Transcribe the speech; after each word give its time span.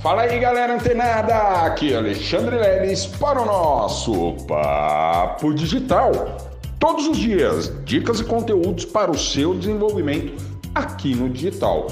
Fala 0.00 0.22
aí 0.22 0.38
galera 0.38 0.76
antenada, 0.76 1.34
aqui 1.66 1.92
é 1.92 1.96
Alexandre 1.96 2.56
Leles 2.56 3.04
para 3.04 3.42
o 3.42 3.44
nosso 3.44 4.34
Papo 4.46 5.52
Digital. 5.52 6.12
Todos 6.78 7.08
os 7.08 7.16
dias, 7.16 7.72
dicas 7.84 8.20
e 8.20 8.24
conteúdos 8.24 8.84
para 8.84 9.10
o 9.10 9.18
seu 9.18 9.54
desenvolvimento 9.54 10.40
aqui 10.72 11.16
no 11.16 11.28
digital. 11.28 11.88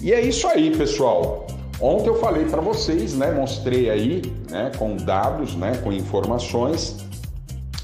E 0.00 0.12
é 0.12 0.20
isso 0.20 0.46
aí, 0.46 0.70
pessoal. 0.76 1.48
Ontem 1.80 2.06
eu 2.08 2.20
falei 2.20 2.44
para 2.44 2.60
vocês, 2.60 3.14
né, 3.14 3.32
mostrei 3.32 3.90
aí, 3.90 4.22
né, 4.48 4.70
com 4.78 4.96
dados, 4.96 5.56
né, 5.56 5.80
com 5.82 5.92
informações 5.92 7.04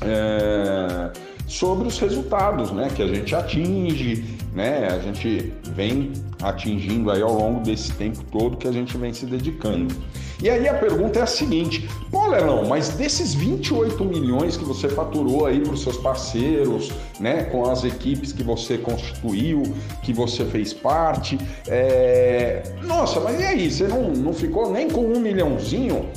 é, 0.02 1.10
sobre 1.48 1.88
os 1.88 1.98
resultados, 1.98 2.70
né, 2.70 2.88
que 2.94 3.02
a 3.02 3.08
gente 3.08 3.34
atinge, 3.34 4.33
né, 4.54 4.86
a 4.86 5.00
gente 5.00 5.52
vem 5.72 6.12
atingindo 6.40 7.10
aí 7.10 7.20
ao 7.20 7.34
longo 7.34 7.60
desse 7.60 7.92
tempo 7.92 8.22
todo 8.30 8.56
que 8.56 8.68
a 8.68 8.72
gente 8.72 8.96
vem 8.96 9.12
se 9.12 9.26
dedicando. 9.26 9.94
E 10.40 10.48
aí 10.48 10.68
a 10.68 10.74
pergunta 10.74 11.18
é 11.18 11.22
a 11.22 11.26
seguinte: 11.26 11.88
pô, 12.10 12.28
Lelão, 12.28 12.64
mas 12.66 12.90
desses 12.90 13.34
28 13.34 14.04
milhões 14.04 14.56
que 14.56 14.64
você 14.64 14.88
faturou 14.88 15.46
aí 15.46 15.60
para 15.60 15.72
os 15.72 15.82
seus 15.82 15.96
parceiros, 15.96 16.92
né, 17.18 17.44
com 17.44 17.68
as 17.68 17.82
equipes 17.82 18.32
que 18.32 18.44
você 18.44 18.78
constituiu, 18.78 19.62
que 20.02 20.12
você 20.12 20.44
fez 20.44 20.72
parte, 20.72 21.36
é... 21.66 22.62
nossa, 22.82 23.20
mas 23.20 23.40
e 23.40 23.44
aí? 23.44 23.70
Você 23.70 23.88
não, 23.88 24.10
não 24.10 24.32
ficou 24.32 24.70
nem 24.70 24.88
com 24.88 25.00
um 25.00 25.18
milhãozinho? 25.18 26.08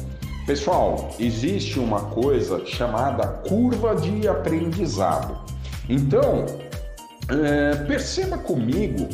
Pessoal, 0.46 1.10
existe 1.20 1.78
uma 1.80 2.02
coisa 2.02 2.66
chamada 2.66 3.28
curva 3.28 3.96
de 3.96 4.28
aprendizado. 4.28 5.38
Então, 5.90 6.46
é, 7.30 7.76
perceba 7.86 8.38
comigo 8.38 9.08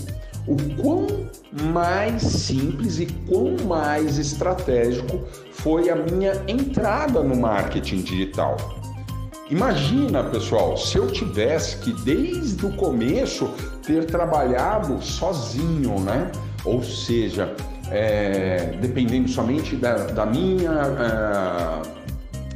o 0.48 0.58
quão 0.82 1.08
mais 1.72 2.22
simples 2.22 3.00
e 3.00 3.06
quão 3.28 3.56
mais 3.66 4.18
estratégico 4.18 5.22
foi 5.52 5.90
a 5.90 5.96
minha 5.96 6.34
entrada 6.48 7.24
no 7.24 7.36
marketing 7.36 8.02
digital. 8.02 8.58
Imagina, 9.50 10.24
pessoal, 10.24 10.76
se 10.78 10.98
eu 10.98 11.08
tivesse 11.08 11.78
que 11.78 11.94
desde 12.04 12.66
o 12.66 12.76
começo 12.76 13.50
ter 13.86 14.06
trabalhado 14.06 15.02
sozinho, 15.02 16.00
né? 16.00 16.32
Ou 16.66 16.82
seja, 16.82 17.54
é, 17.92 18.78
dependendo 18.82 19.30
somente 19.30 19.76
da, 19.76 19.96
da 20.08 20.26
minha. 20.26 20.72
É, 20.72 22.03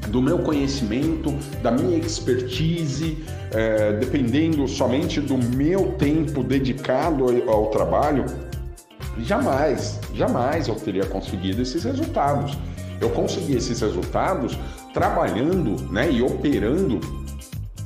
do 0.09 0.21
meu 0.21 0.39
conhecimento, 0.39 1.33
da 1.61 1.71
minha 1.71 1.97
expertise, 1.97 3.17
é, 3.51 3.93
dependendo 3.93 4.67
somente 4.67 5.19
do 5.19 5.37
meu 5.37 5.93
tempo 5.93 6.43
dedicado 6.43 7.25
ao, 7.49 7.67
trabalho, 7.67 8.25
jamais, 9.19 9.99
jamais 10.13 10.67
eu 10.67 10.75
teria 10.75 11.05
conseguido 11.05 11.61
esses 11.61 11.83
resultados. 11.83 12.57
Eu 12.99 13.09
consegui 13.11 13.55
esses 13.55 13.79
resultados 13.79 14.57
trabalhando 14.93 15.81
né, 15.91 16.11
e 16.11 16.21
operando 16.21 16.99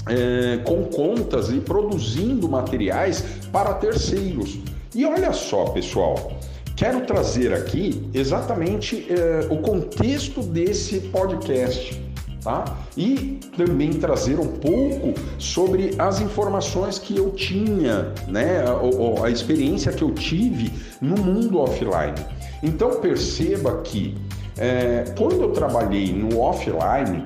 é, 0.07 0.57
com 0.63 0.85
contas 0.85 1.49
e 1.49 1.59
produzindo 1.59 2.47
materiais 2.47 3.23
para 3.51 3.73
terceiros. 3.73 4.57
E 4.95 5.05
olha 5.05 5.33
só, 5.33 5.65
pessoal, 5.65 6.31
quero 6.75 7.01
trazer 7.01 7.53
aqui 7.53 8.09
exatamente 8.13 9.05
é, 9.09 9.47
o 9.49 9.57
contexto 9.57 10.41
desse 10.41 10.99
podcast 10.99 12.10
tá? 12.43 12.65
E 12.97 13.39
também 13.55 13.91
trazer 13.91 14.39
um 14.39 14.47
pouco 14.47 15.13
sobre 15.37 15.93
as 15.97 16.19
informações 16.19 16.99
que 16.99 17.15
eu 17.15 17.31
tinha, 17.31 18.13
né? 18.27 18.63
A, 18.65 19.25
a 19.25 19.29
experiência 19.29 19.91
que 19.91 20.03
eu 20.03 20.11
tive 20.11 20.71
no 20.99 21.17
mundo 21.17 21.59
offline. 21.59 22.15
Então 22.63 22.99
perceba 22.99 23.81
que 23.81 24.17
é, 24.57 25.05
quando 25.17 25.41
eu 25.41 25.51
trabalhei 25.51 26.11
no 26.13 26.39
offline, 26.39 27.25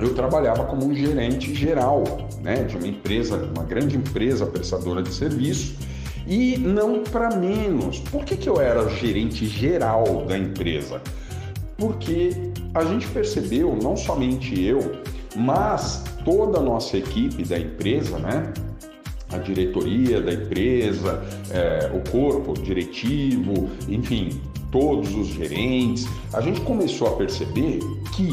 eu 0.00 0.14
trabalhava 0.14 0.64
como 0.64 0.86
um 0.86 0.94
gerente 0.94 1.54
geral, 1.54 2.04
né, 2.42 2.64
de 2.64 2.76
uma 2.76 2.86
empresa, 2.86 3.36
uma 3.54 3.64
grande 3.64 3.96
empresa 3.96 4.44
prestadora 4.44 5.02
de 5.02 5.12
serviço. 5.12 5.74
E 6.26 6.58
não 6.58 7.04
para 7.04 7.36
menos. 7.36 8.00
Por 8.00 8.24
que, 8.24 8.36
que 8.36 8.48
eu 8.48 8.60
era 8.60 8.88
gerente 8.90 9.46
geral 9.46 10.26
da 10.26 10.36
empresa? 10.36 11.00
porque 11.76 12.45
a 12.76 12.84
gente 12.84 13.06
percebeu, 13.08 13.74
não 13.82 13.96
somente 13.96 14.62
eu, 14.62 15.00
mas 15.34 16.04
toda 16.24 16.58
a 16.58 16.62
nossa 16.62 16.98
equipe 16.98 17.42
da 17.42 17.58
empresa, 17.58 18.18
né? 18.18 18.52
A 19.32 19.38
diretoria 19.38 20.20
da 20.20 20.34
empresa, 20.34 21.24
é, 21.50 21.90
o 21.94 22.10
corpo 22.10 22.52
diretivo, 22.52 23.70
enfim, 23.88 24.40
todos 24.70 25.14
os 25.14 25.28
gerentes, 25.28 26.06
a 26.34 26.42
gente 26.42 26.60
começou 26.60 27.08
a 27.08 27.16
perceber 27.16 27.80
que 28.14 28.28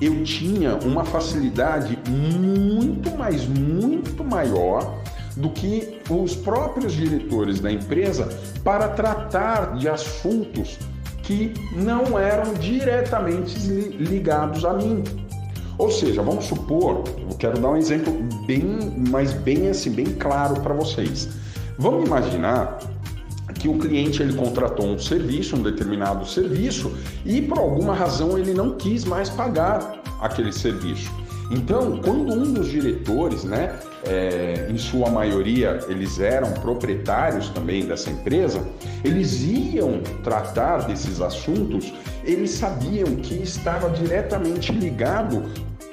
eu 0.00 0.24
tinha 0.24 0.76
uma 0.76 1.04
facilidade 1.04 1.98
muito, 2.08 3.10
mas 3.16 3.46
muito 3.46 4.24
maior 4.24 5.02
do 5.36 5.50
que 5.50 6.00
os 6.08 6.34
próprios 6.34 6.94
diretores 6.94 7.60
da 7.60 7.70
empresa 7.70 8.28
para 8.64 8.88
tratar 8.88 9.76
de 9.76 9.86
assuntos 9.86 10.78
que 11.26 11.52
não 11.74 12.16
eram 12.18 12.54
diretamente 12.54 13.58
ligados 13.98 14.64
a 14.64 14.72
mim. 14.72 15.02
Ou 15.76 15.90
seja, 15.90 16.22
vamos 16.22 16.46
supor, 16.46 17.02
eu 17.18 17.36
quero 17.36 17.58
dar 17.58 17.70
um 17.70 17.76
exemplo 17.76 18.12
bem, 18.46 18.64
mas 19.10 19.32
bem 19.32 19.68
assim, 19.68 19.90
bem 19.90 20.06
claro 20.06 20.60
para 20.60 20.72
vocês. 20.72 21.28
Vamos 21.76 22.06
imaginar 22.06 22.78
que 23.58 23.68
o 23.68 23.78
cliente 23.78 24.22
ele 24.22 24.34
contratou 24.34 24.86
um 24.86 24.98
serviço, 24.98 25.56
um 25.56 25.62
determinado 25.62 26.26
serviço, 26.26 26.92
e 27.24 27.42
por 27.42 27.58
alguma 27.58 27.94
razão 27.94 28.38
ele 28.38 28.54
não 28.54 28.76
quis 28.76 29.04
mais 29.04 29.28
pagar 29.28 30.00
aquele 30.20 30.52
serviço. 30.52 31.10
Então, 31.50 32.00
quando 32.02 32.32
um 32.32 32.52
dos 32.52 32.68
diretores, 32.68 33.44
né, 33.44 33.78
é, 34.04 34.66
em 34.68 34.76
sua 34.76 35.10
maioria 35.10 35.78
eles 35.88 36.18
eram 36.18 36.52
proprietários 36.52 37.48
também 37.50 37.86
dessa 37.86 38.10
empresa, 38.10 38.66
eles 39.04 39.42
iam 39.42 40.00
tratar 40.24 40.86
desses 40.86 41.20
assuntos, 41.20 41.92
eles 42.24 42.50
sabiam 42.50 43.16
que 43.16 43.34
estava 43.34 43.88
diretamente 43.90 44.72
ligado 44.72 45.44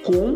com 0.03 0.36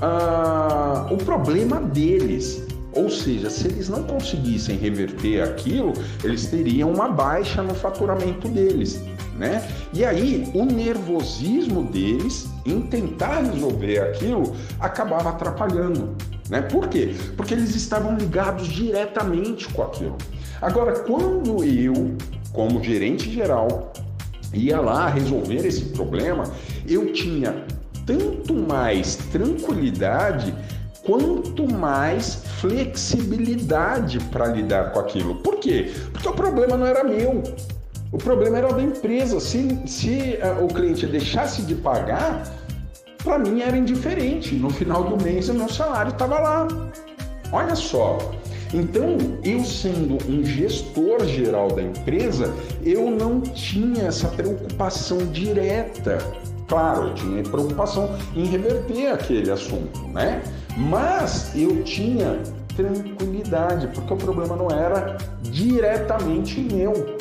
ah, 0.00 1.08
o 1.10 1.16
problema 1.16 1.80
deles. 1.80 2.66
Ou 2.92 3.08
seja, 3.08 3.48
se 3.48 3.68
eles 3.68 3.88
não 3.88 4.02
conseguissem 4.02 4.76
reverter 4.76 5.42
aquilo, 5.42 5.92
eles 6.24 6.46
teriam 6.46 6.90
uma 6.90 7.08
baixa 7.08 7.62
no 7.62 7.74
faturamento 7.74 8.48
deles 8.48 9.00
né? 9.40 9.66
E 9.94 10.04
aí 10.04 10.52
o 10.54 10.66
nervosismo 10.66 11.82
deles 11.84 12.46
em 12.66 12.82
tentar 12.82 13.40
resolver 13.40 13.98
aquilo 13.98 14.54
acabava 14.78 15.30
atrapalhando, 15.30 16.14
né? 16.50 16.60
Por 16.60 16.88
quê? 16.88 17.14
Porque 17.38 17.54
eles 17.54 17.74
estavam 17.74 18.18
ligados 18.18 18.68
diretamente 18.68 19.66
com 19.68 19.82
aquilo. 19.82 20.18
Agora, 20.60 20.92
quando 21.00 21.64
eu, 21.64 22.18
como 22.52 22.84
gerente 22.84 23.32
geral, 23.32 23.94
ia 24.52 24.78
lá 24.78 25.08
resolver 25.08 25.66
esse 25.66 25.86
problema, 25.86 26.44
eu 26.86 27.10
tinha 27.14 27.64
tanto 28.04 28.52
mais 28.52 29.16
tranquilidade 29.16 30.54
quanto 31.02 31.66
mais 31.72 32.42
flexibilidade 32.60 34.20
para 34.24 34.48
lidar 34.48 34.92
com 34.92 34.98
aquilo. 35.00 35.36
Por 35.36 35.56
quê? 35.56 35.90
Porque 36.12 36.28
o 36.28 36.32
problema 36.34 36.76
não 36.76 36.84
era 36.84 37.02
meu, 37.02 37.42
o 38.12 38.18
problema 38.18 38.58
era 38.58 38.72
da 38.72 38.82
empresa. 38.82 39.38
Se, 39.40 39.80
se 39.86 40.38
uh, 40.42 40.64
o 40.64 40.68
cliente 40.68 41.06
deixasse 41.06 41.62
de 41.62 41.74
pagar, 41.74 42.44
para 43.22 43.38
mim 43.38 43.60
era 43.60 43.76
indiferente. 43.76 44.54
No 44.54 44.70
final 44.70 45.04
do 45.04 45.22
mês, 45.22 45.48
o 45.48 45.54
meu 45.54 45.68
salário 45.68 46.10
estava 46.10 46.38
lá. 46.38 46.68
Olha 47.52 47.74
só. 47.74 48.18
Então, 48.72 49.16
eu 49.42 49.64
sendo 49.64 50.18
um 50.30 50.44
gestor 50.44 51.24
geral 51.24 51.68
da 51.68 51.82
empresa, 51.82 52.54
eu 52.84 53.10
não 53.10 53.40
tinha 53.40 54.04
essa 54.04 54.28
preocupação 54.28 55.18
direta. 55.26 56.18
Claro, 56.68 57.08
eu 57.08 57.14
tinha 57.14 57.42
preocupação 57.42 58.08
em 58.36 58.44
reverter 58.44 59.08
aquele 59.08 59.50
assunto, 59.50 60.06
né? 60.08 60.40
Mas 60.76 61.50
eu 61.56 61.82
tinha 61.82 62.38
tranquilidade, 62.76 63.88
porque 63.88 64.14
o 64.14 64.16
problema 64.16 64.54
não 64.54 64.70
era 64.70 65.16
diretamente 65.42 66.60
meu. 66.60 67.18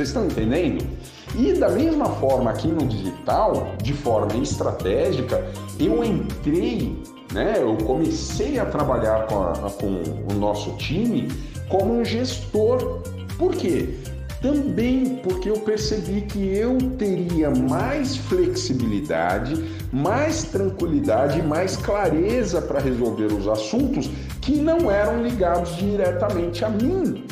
Vocês 0.00 0.08
estão 0.08 0.24
entendendo? 0.24 0.82
E 1.36 1.52
da 1.52 1.68
mesma 1.68 2.06
forma 2.06 2.50
aqui 2.50 2.68
no 2.68 2.86
digital, 2.86 3.74
de 3.82 3.92
forma 3.92 4.34
estratégica, 4.42 5.44
eu 5.78 6.02
entrei, 6.02 6.96
né? 7.34 7.56
Eu 7.58 7.76
comecei 7.84 8.58
a 8.58 8.64
trabalhar 8.64 9.26
com, 9.26 9.42
a, 9.42 9.52
com 9.72 10.32
o 10.32 10.38
nosso 10.38 10.70
time 10.78 11.28
como 11.68 12.00
um 12.00 12.02
gestor. 12.02 13.02
Por 13.36 13.54
quê? 13.54 13.90
Também 14.40 15.16
porque 15.16 15.50
eu 15.50 15.60
percebi 15.60 16.22
que 16.22 16.48
eu 16.48 16.78
teria 16.96 17.50
mais 17.50 18.16
flexibilidade, 18.16 19.62
mais 19.92 20.44
tranquilidade 20.44 21.42
mais 21.42 21.76
clareza 21.76 22.62
para 22.62 22.80
resolver 22.80 23.26
os 23.26 23.46
assuntos 23.46 24.08
que 24.40 24.52
não 24.52 24.90
eram 24.90 25.22
ligados 25.22 25.76
diretamente 25.76 26.64
a 26.64 26.70
mim. 26.70 27.26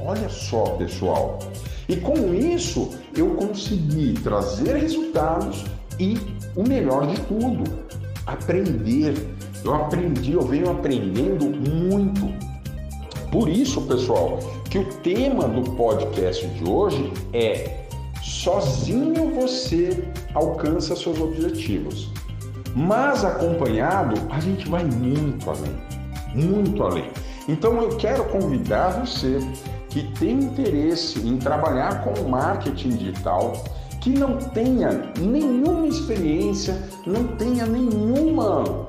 Olha 0.00 0.28
só, 0.28 0.64
pessoal. 0.76 1.38
E 1.88 1.96
com 1.96 2.34
isso 2.34 2.90
eu, 3.16 3.30
conseguir 3.34 4.14
trazer 4.22 4.76
resultados 4.76 5.64
e 5.98 6.18
o 6.54 6.62
melhor 6.62 7.06
de 7.06 7.20
tudo, 7.22 7.64
aprender. 8.26 9.14
Eu 9.64 9.74
aprendi, 9.74 10.32
eu 10.32 10.42
venho 10.42 10.70
aprendendo 10.70 11.46
muito. 11.46 12.32
Por 13.30 13.48
isso, 13.48 13.82
pessoal, 13.82 14.38
que 14.70 14.78
o 14.78 14.84
tema 15.02 15.48
do 15.48 15.70
podcast 15.72 16.46
de 16.46 16.68
hoje 16.68 17.12
é 17.32 17.86
sozinho 18.22 19.34
você 19.34 20.04
alcança 20.34 20.94
seus 20.96 21.20
objetivos. 21.20 22.10
Mas 22.74 23.24
acompanhado, 23.24 24.14
a 24.30 24.38
gente 24.40 24.68
vai 24.68 24.84
muito 24.84 25.48
além, 25.48 25.74
muito 26.34 26.82
além. 26.82 27.10
Então 27.48 27.80
eu 27.80 27.96
quero 27.96 28.24
convidar 28.24 29.04
você 29.04 29.38
que 29.96 30.02
tem 30.18 30.40
interesse 30.40 31.18
em 31.20 31.38
trabalhar 31.38 32.04
com 32.04 32.28
marketing 32.28 32.90
digital, 32.90 33.64
que 34.02 34.10
não 34.10 34.36
tenha 34.36 35.10
nenhuma 35.18 35.86
experiência, 35.86 36.76
não 37.06 37.26
tenha 37.38 37.64
nenhuma 37.64 38.86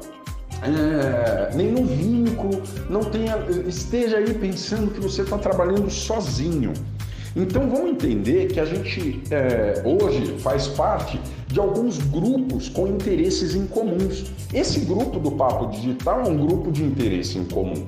é, 0.61 1.55
nenhum 1.55 1.85
vínculo, 1.85 2.61
não 2.89 3.05
tenha, 3.05 3.37
esteja 3.65 4.17
aí 4.17 4.33
pensando 4.33 4.91
que 4.91 4.99
você 4.99 5.21
está 5.21 5.37
trabalhando 5.37 5.89
sozinho. 5.89 6.73
Então 7.33 7.69
vamos 7.69 7.91
entender 7.91 8.47
que 8.47 8.59
a 8.59 8.65
gente 8.65 9.21
é, 9.31 9.81
hoje 9.85 10.37
faz 10.39 10.67
parte 10.67 11.21
de 11.47 11.57
alguns 11.57 11.99
grupos 11.99 12.67
com 12.67 12.85
interesses 12.85 13.55
em 13.55 13.65
comuns. 13.65 14.25
Esse 14.53 14.81
grupo 14.81 15.19
do 15.19 15.31
Papo 15.31 15.67
Digital 15.67 16.25
é 16.25 16.27
um 16.27 16.45
grupo 16.45 16.69
de 16.69 16.83
interesse 16.83 17.37
em 17.37 17.45
comum. 17.45 17.85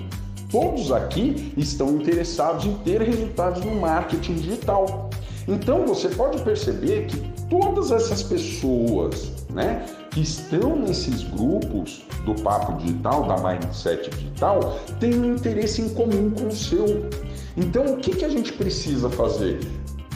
Todos 0.49 0.91
aqui 0.91 1.53
estão 1.55 1.97
interessados 1.97 2.65
em 2.65 2.73
ter 2.79 3.01
resultados 3.01 3.63
no 3.63 3.75
marketing 3.75 4.33
digital. 4.33 5.09
Então 5.47 5.85
você 5.85 6.09
pode 6.09 6.41
perceber 6.41 7.05
que 7.05 7.17
todas 7.47 7.91
essas 7.91 8.23
pessoas 8.23 9.31
né, 9.51 9.85
que 10.09 10.21
estão 10.21 10.75
nesses 10.75 11.23
grupos 11.23 12.03
do 12.25 12.33
Papo 12.41 12.77
Digital, 12.77 13.27
da 13.27 13.37
Mindset 13.37 14.09
Digital, 14.09 14.79
têm 14.99 15.19
um 15.19 15.35
interesse 15.35 15.83
em 15.83 15.89
comum 15.89 16.31
com 16.31 16.47
o 16.47 16.51
seu. 16.51 17.09
Então 17.55 17.85
o 17.93 17.97
que, 17.97 18.15
que 18.15 18.25
a 18.25 18.29
gente 18.29 18.51
precisa 18.53 19.07
fazer? 19.07 19.59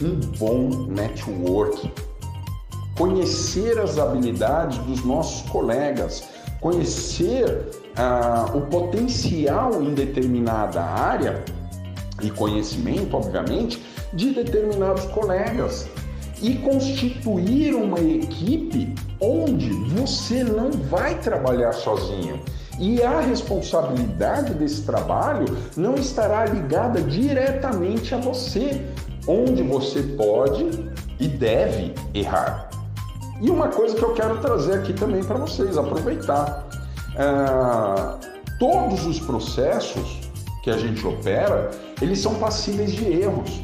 Um 0.02 0.18
bom 0.38 0.86
network. 0.88 1.92
Conhecer 2.96 3.78
as 3.78 3.98
habilidades 3.98 4.78
dos 4.78 5.04
nossos 5.04 5.48
colegas, 5.48 6.24
conhecer 6.64 7.68
ah, 7.94 8.46
o 8.54 8.62
potencial 8.62 9.82
em 9.82 9.92
determinada 9.92 10.82
área 10.82 11.44
e 12.22 12.30
conhecimento, 12.30 13.14
obviamente, 13.14 13.84
de 14.14 14.32
determinados 14.32 15.04
colegas 15.08 15.86
e 16.40 16.54
constituir 16.54 17.74
uma 17.74 18.00
equipe 18.00 18.94
onde 19.20 19.68
você 19.94 20.42
não 20.42 20.70
vai 20.70 21.20
trabalhar 21.20 21.74
sozinho. 21.74 22.40
E 22.80 23.02
a 23.02 23.20
responsabilidade 23.20 24.54
desse 24.54 24.86
trabalho 24.86 25.44
não 25.76 25.96
estará 25.96 26.46
ligada 26.46 27.02
diretamente 27.02 28.14
a 28.14 28.18
você, 28.18 28.86
onde 29.28 29.62
você 29.62 30.02
pode 30.02 30.66
e 31.20 31.28
deve 31.28 31.92
errar. 32.14 32.63
E 33.40 33.50
uma 33.50 33.68
coisa 33.68 33.96
que 33.96 34.02
eu 34.02 34.14
quero 34.14 34.38
trazer 34.38 34.74
aqui 34.74 34.92
também 34.92 35.22
para 35.22 35.36
vocês, 35.36 35.76
aproveitar. 35.76 36.66
Ah, 37.16 38.18
todos 38.58 39.06
os 39.06 39.20
processos 39.20 40.20
que 40.62 40.70
a 40.70 40.78
gente 40.78 41.06
opera, 41.06 41.70
eles 42.00 42.20
são 42.20 42.34
passíveis 42.36 42.92
de 42.92 43.04
erros. 43.04 43.60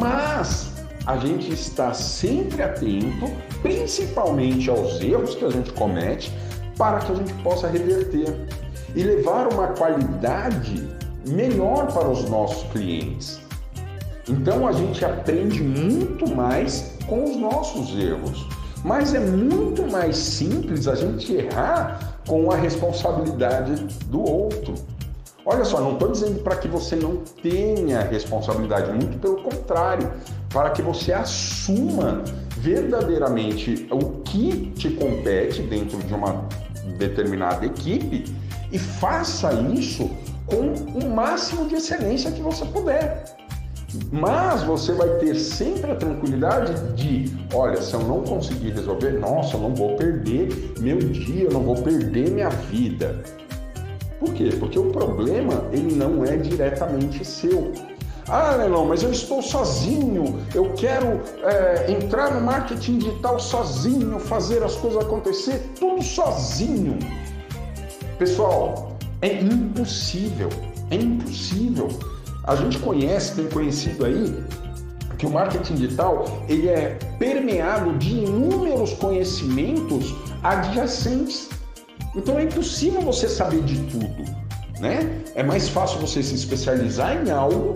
Mas 0.00 0.72
a 1.06 1.16
gente 1.16 1.52
está 1.52 1.94
sempre 1.94 2.62
atento, 2.62 3.30
principalmente 3.62 4.68
aos 4.68 5.00
erros 5.00 5.34
que 5.34 5.44
a 5.44 5.50
gente 5.50 5.72
comete, 5.72 6.32
para 6.76 6.98
que 6.98 7.12
a 7.12 7.14
gente 7.14 7.32
possa 7.42 7.68
reverter 7.68 8.46
e 8.94 9.02
levar 9.02 9.52
uma 9.52 9.68
qualidade 9.68 10.88
melhor 11.26 11.86
para 11.92 12.08
os 12.08 12.28
nossos 12.28 12.70
clientes. 12.72 13.40
Então 14.28 14.66
a 14.66 14.72
gente 14.72 15.04
aprende 15.04 15.62
muito 15.62 16.28
mais 16.34 16.96
com 17.06 17.24
os 17.24 17.36
nossos 17.36 17.98
erros. 17.98 18.46
Mas 18.84 19.14
é 19.14 19.20
muito 19.20 19.90
mais 19.90 20.16
simples 20.16 20.86
a 20.86 20.94
gente 20.94 21.32
errar 21.32 22.20
com 22.26 22.50
a 22.50 22.56
responsabilidade 22.56 23.74
do 24.06 24.20
outro. 24.20 24.74
Olha 25.44 25.64
só, 25.64 25.80
não 25.80 25.94
estou 25.94 26.12
dizendo 26.12 26.42
para 26.42 26.56
que 26.56 26.68
você 26.68 26.94
não 26.94 27.22
tenha 27.42 28.02
responsabilidade, 28.02 28.92
muito 28.92 29.18
pelo 29.18 29.42
contrário, 29.42 30.12
para 30.50 30.70
que 30.70 30.82
você 30.82 31.12
assuma 31.12 32.22
verdadeiramente 32.58 33.88
o 33.90 34.20
que 34.22 34.70
te 34.72 34.90
compete 34.90 35.62
dentro 35.62 35.98
de 35.98 36.12
uma 36.12 36.44
determinada 36.98 37.64
equipe 37.64 38.24
e 38.70 38.78
faça 38.78 39.52
isso 39.72 40.10
com 40.44 40.74
o 40.98 41.10
máximo 41.14 41.66
de 41.66 41.76
excelência 41.76 42.30
que 42.30 42.42
você 42.42 42.64
puder. 42.66 43.24
Mas 44.12 44.62
você 44.64 44.92
vai 44.92 45.08
ter 45.18 45.34
sempre 45.34 45.90
a 45.90 45.94
tranquilidade 45.94 46.74
de, 46.94 47.34
olha, 47.54 47.80
se 47.80 47.94
eu 47.94 48.00
não 48.00 48.22
conseguir 48.22 48.72
resolver, 48.72 49.12
nossa, 49.12 49.56
eu 49.56 49.60
não 49.60 49.74
vou 49.74 49.96
perder 49.96 50.74
meu 50.78 50.98
dia, 50.98 51.44
eu 51.44 51.52
não 51.52 51.62
vou 51.62 51.76
perder 51.76 52.30
minha 52.30 52.50
vida. 52.50 53.22
Por 54.20 54.34
quê? 54.34 54.50
Porque 54.58 54.78
o 54.78 54.90
problema 54.90 55.64
ele 55.72 55.94
não 55.94 56.24
é 56.24 56.36
diretamente 56.36 57.24
seu. 57.24 57.72
Ah, 58.28 58.58
não, 58.68 58.84
mas 58.84 59.02
eu 59.02 59.10
estou 59.10 59.40
sozinho, 59.40 60.38
eu 60.54 60.70
quero 60.74 61.22
é, 61.42 61.90
entrar 61.90 62.34
no 62.34 62.42
marketing 62.42 62.98
digital 62.98 63.40
sozinho, 63.40 64.18
fazer 64.18 64.62
as 64.62 64.76
coisas 64.76 65.02
acontecer 65.02 65.72
tudo 65.78 66.02
sozinho. 66.02 66.98
Pessoal, 68.18 68.98
é 69.22 69.40
impossível, 69.40 70.50
é 70.90 70.96
impossível. 70.96 71.88
A 72.48 72.56
gente 72.56 72.78
conhece, 72.78 73.34
tem 73.34 73.46
conhecido 73.50 74.06
aí, 74.06 74.42
que 75.18 75.26
o 75.26 75.30
marketing 75.30 75.74
digital 75.74 76.24
ele 76.48 76.66
é 76.66 76.98
permeado 77.18 77.92
de 77.98 78.20
inúmeros 78.20 78.94
conhecimentos 78.94 80.14
adjacentes. 80.42 81.50
Então 82.16 82.38
é 82.38 82.44
impossível 82.44 83.02
você 83.02 83.28
saber 83.28 83.60
de 83.64 83.78
tudo, 83.90 84.24
né? 84.80 85.22
É 85.34 85.42
mais 85.42 85.68
fácil 85.68 86.00
você 86.00 86.22
se 86.22 86.34
especializar 86.34 87.22
em 87.22 87.30
algo 87.30 87.74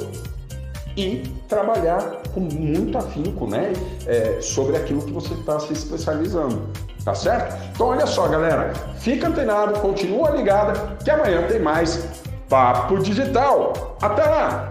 e 0.96 1.22
trabalhar 1.48 2.22
com 2.32 2.40
muito 2.40 2.96
afinco, 2.96 3.46
né? 3.46 3.74
É, 4.06 4.38
sobre 4.40 4.78
aquilo 4.78 5.02
que 5.02 5.12
você 5.12 5.34
está 5.34 5.60
se 5.60 5.74
especializando, 5.74 6.62
tá 7.04 7.14
certo? 7.14 7.62
Então 7.74 7.88
olha 7.88 8.06
só, 8.06 8.26
galera, 8.26 8.72
fica 9.00 9.28
antenado, 9.28 9.78
continua 9.80 10.30
ligada, 10.30 10.96
que 11.04 11.10
amanhã 11.10 11.46
tem 11.46 11.60
mais 11.60 12.21
Papo 12.52 12.98
Digital. 12.98 13.96
Até 14.02 14.26
lá! 14.26 14.70